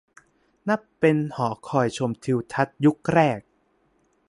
[0.69, 3.39] นับเป็นหอคอยชมทิวทัศน์ยุคแรก